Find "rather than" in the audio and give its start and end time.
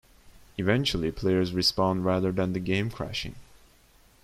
2.03-2.53